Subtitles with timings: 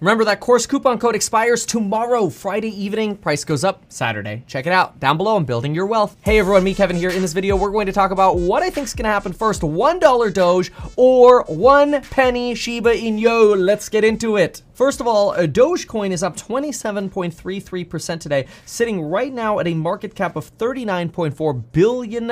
[0.00, 3.16] Remember that course coupon code expires tomorrow, Friday evening.
[3.16, 4.44] Price goes up Saturday.
[4.46, 5.36] Check it out down below.
[5.36, 6.16] I'm building your wealth.
[6.22, 7.10] Hey everyone, Meet Kevin here.
[7.10, 9.34] In this video, we're going to talk about what I think is going to happen
[9.34, 13.62] first: one dollar Doge or one penny Shiba Inu.
[13.62, 14.62] Let's get into it.
[14.80, 20.36] First of all, Dogecoin is up 27.33% today, sitting right now at a market cap
[20.36, 22.26] of $39.4 billion.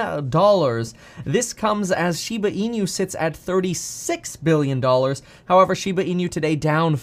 [1.26, 4.80] This comes as Shiba Inu sits at $36 billion.
[5.44, 6.96] However, Shiba Inu today down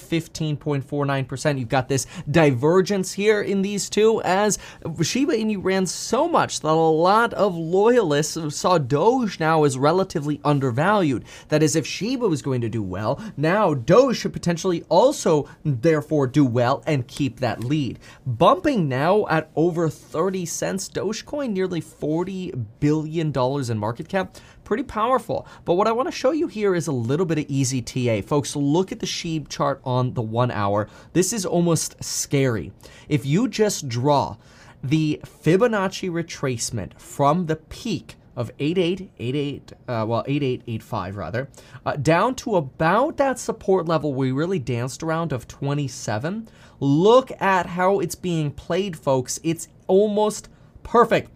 [0.58, 1.60] 15.49%.
[1.60, 4.58] You've got this divergence here in these two as
[5.02, 10.40] Shiba Inu ran so much that a lot of loyalists saw Doge now as relatively
[10.44, 11.26] undervalued.
[11.50, 16.28] That is, if Shiba was going to do well, now Doge should potentially also therefore
[16.28, 18.00] do well and keep that lead.
[18.26, 24.38] Bumping now at over 30 cents, Dogecoin nearly $40 billion in market cap.
[24.66, 25.48] Pretty powerful.
[25.64, 28.28] But what I want to show you here is a little bit of easy TA.
[28.28, 30.90] Folks, look at the SHIB chart on the one hour.
[31.14, 32.74] This is almost scary.
[33.08, 34.38] If you just draw
[34.84, 41.50] the Fibonacci retracement from the peak of 8888 uh, well 8885 rather
[41.86, 46.50] uh, down to about that support level we really danced around of 27
[46.82, 50.50] look at how it's being played folks it's almost
[50.84, 51.32] perfect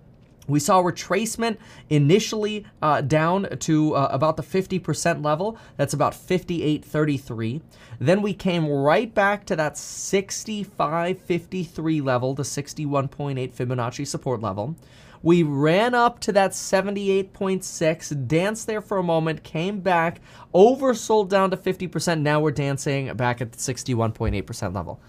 [0.50, 1.58] we saw retracement
[1.90, 5.58] initially uh, down to uh, about the 50% level.
[5.78, 7.62] That's about 58.33.
[8.00, 14.76] Then we came right back to that 65.53 level, the 61.8 Fibonacci support level.
[15.22, 20.22] We ran up to that 78.6, danced there for a moment, came back,
[20.54, 22.22] oversold down to 50%.
[22.22, 25.02] Now we're dancing back at the 61.8% level.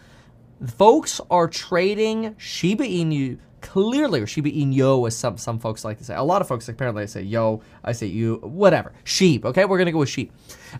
[0.77, 5.99] Folks are trading Shiba Inu clearly, or Shiba Inu, yo, as some, some folks like
[5.99, 6.15] to say.
[6.15, 8.93] A lot of folks apparently say yo, I say you, whatever.
[9.05, 9.65] Sheep, okay?
[9.65, 10.33] We're to go with sheep.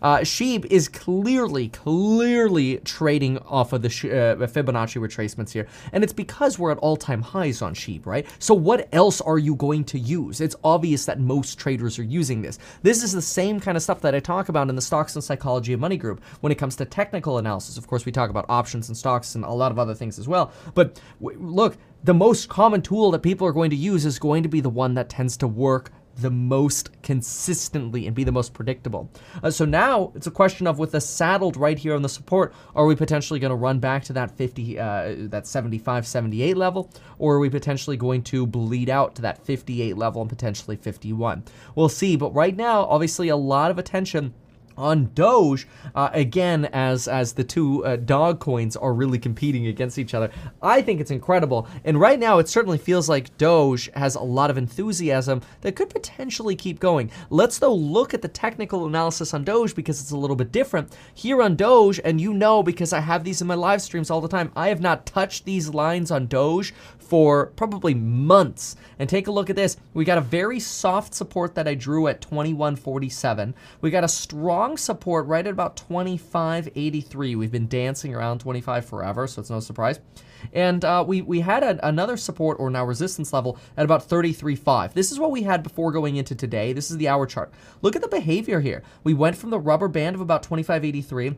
[0.03, 5.67] Uh, sheep is clearly, clearly trading off of the uh, Fibonacci retracements here.
[5.93, 8.27] And it's because we're at all-time highs on sheep, right?
[8.39, 10.41] So what else are you going to use?
[10.41, 12.59] It's obvious that most traders are using this.
[12.83, 15.25] This is the same kind of stuff that I talk about in the Stocks and
[15.25, 17.77] Psychology of Money group when it comes to technical analysis.
[17.77, 20.29] Of course, we talk about options and stocks and a lot of other things as
[20.29, 20.53] well.
[20.75, 24.49] But look, the most common tool that people are going to use is going to
[24.49, 29.11] be the one that tends to work the most consistently and be the most predictable.
[29.43, 32.53] Uh, so now it's a question of with the saddled right here on the support,
[32.75, 36.91] are we potentially going to run back to that 50, uh, that 75, 78 level,
[37.19, 41.45] or are we potentially going to bleed out to that 58 level and potentially 51?
[41.75, 44.35] We'll see, but right now, obviously a lot of attention
[44.81, 49.99] on Doge, uh, again, as as the two uh, dog coins are really competing against
[49.99, 50.31] each other.
[50.63, 51.69] I think it's incredible.
[51.85, 55.91] And right now, it certainly feels like Doge has a lot of enthusiasm that could
[55.91, 57.11] potentially keep going.
[57.29, 60.97] Let's, though, look at the technical analysis on Doge because it's a little bit different.
[61.15, 64.21] Here on Doge, and you know because I have these in my live streams all
[64.21, 66.73] the time, I have not touched these lines on Doge
[67.11, 68.77] for probably months.
[69.01, 69.77] And take a look at this.
[69.95, 73.55] We got a very soft support that I drew at 2147.
[73.81, 77.37] We got a strong support right at about 2583.
[77.37, 80.01] We've been dancing around 25 forever, so it's no surprise.
[80.53, 84.93] And uh, we, we had a, another support or now resistance level at about 33.5.
[84.95, 86.73] This is what we had before going into today.
[86.73, 87.53] This is the hour chart.
[87.83, 88.83] Look at the behavior here.
[89.05, 91.37] We went from the rubber band of about 2583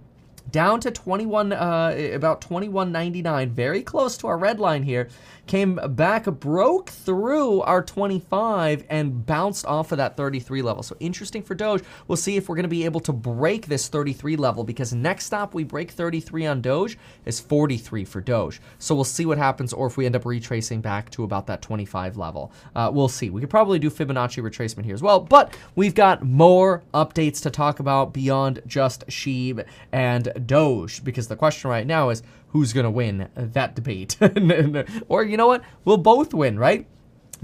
[0.52, 5.08] down to 21 uh, about 21.99 very close to our red line here
[5.46, 10.84] came back broke through our 25 and bounced off of that 33 level.
[10.84, 11.82] So interesting for doge.
[12.06, 15.26] We'll see if we're going to be able to break this 33 level because next
[15.26, 18.60] stop we break 33 on doge is 43 for doge.
[18.78, 21.60] So we'll see what happens or if we end up retracing back to about that
[21.60, 22.52] 25 level.
[22.76, 23.28] Uh, we'll see.
[23.28, 27.50] We could probably do fibonacci retracement here as well but we've got more updates to
[27.50, 32.84] talk about beyond just sheeb and Doge because the question right now is who's going
[32.84, 34.16] to win that debate.
[35.08, 35.62] or you know what?
[35.84, 36.86] We'll both win, right?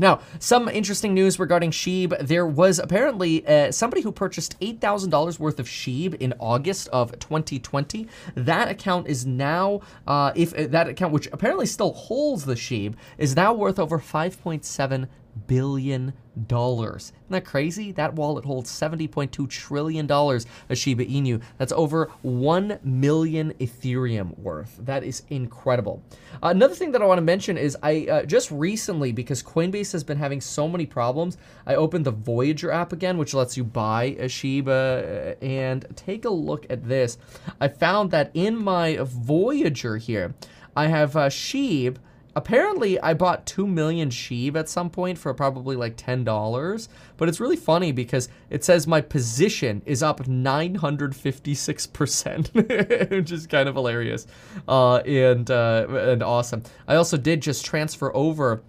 [0.00, 2.16] Now, some interesting news regarding Sheeb.
[2.20, 8.06] There was apparently uh, somebody who purchased $8,000 worth of Sheeb in August of 2020.
[8.36, 13.34] That account is now, uh, if that account, which apparently still holds the Sheeb, is
[13.34, 15.08] now worth over 5.7
[15.46, 16.12] billion
[16.46, 17.12] dollars.
[17.24, 17.92] Isn't that crazy?
[17.92, 21.42] That wallet holds $70.2 trillion of Shiba Inu.
[21.56, 24.78] That's over 1 million Ethereum worth.
[24.80, 26.02] That is incredible.
[26.42, 29.92] Uh, another thing that I want to mention is I uh, just recently, because Coinbase
[29.92, 31.36] has been having so many problems,
[31.66, 35.36] I opened the Voyager app again, which lets you buy a Shiba.
[35.40, 37.18] Uh, and take a look at this.
[37.60, 40.34] I found that in my Voyager here,
[40.76, 41.96] I have uh, Sheeb
[42.38, 47.40] apparently I bought 2 million Sheeb at some point for probably like $10, but it's
[47.40, 54.28] really funny because it says my position is up 956%, which is kind of hilarious
[54.68, 56.62] uh, and, uh, and awesome.
[56.86, 58.62] I also did just transfer over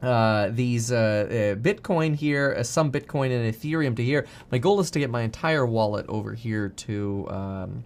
[0.00, 4.28] uh, these uh, uh, Bitcoin here, uh, some Bitcoin and Ethereum to here.
[4.52, 7.82] My goal is to get my entire wallet over here to um,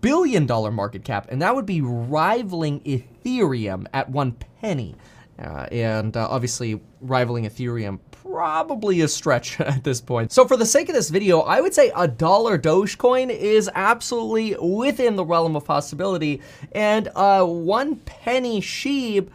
[0.00, 4.94] billion dollar market cap, and that would be rivaling Ethereum at one penny.
[5.38, 10.32] Uh, and uh, obviously rivaling Ethereum probably a stretch at this point.
[10.32, 14.54] So for the sake of this video, I would say a dollar Dogecoin is absolutely
[14.60, 16.42] within the realm of possibility,
[16.72, 19.28] and uh, one penny Sheeb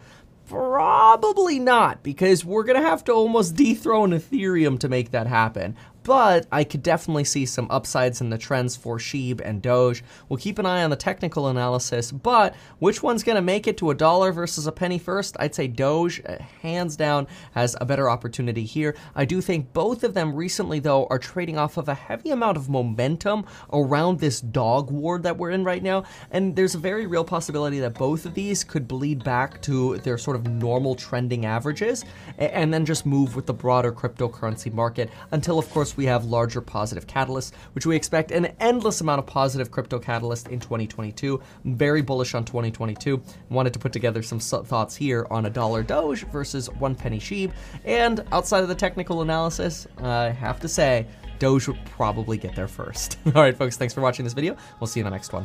[0.48, 5.74] Probably not, because we're going to have to almost dethrone Ethereum to make that happen
[6.06, 10.04] but I could definitely see some upsides in the trends for Sheeb and Doge.
[10.28, 13.76] We'll keep an eye on the technical analysis, but which one's going to make it
[13.78, 15.36] to a dollar versus a penny first?
[15.40, 18.94] I'd say Doge, uh, hands down, has a better opportunity here.
[19.16, 22.56] I do think both of them recently, though, are trading off of a heavy amount
[22.56, 27.08] of momentum around this dog war that we're in right now, and there's a very
[27.08, 31.46] real possibility that both of these could bleed back to their sort of normal trending
[31.46, 32.04] averages,
[32.38, 36.60] and then just move with the broader cryptocurrency market until, of course, we have larger
[36.60, 41.40] positive catalysts, which we expect an endless amount of positive crypto catalysts in 2022.
[41.64, 43.20] I'm very bullish on 2022.
[43.50, 47.52] Wanted to put together some thoughts here on a dollar Doge versus one penny Sheeb.
[47.84, 51.06] And outside of the technical analysis, I have to say,
[51.38, 53.18] Doge would probably get there first.
[53.26, 54.56] All right, folks, thanks for watching this video.
[54.80, 55.44] We'll see you in the next one.